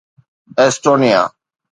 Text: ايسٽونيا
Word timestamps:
ايسٽونيا 0.61 1.21